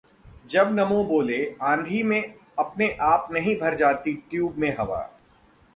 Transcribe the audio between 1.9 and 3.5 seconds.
में अपने आप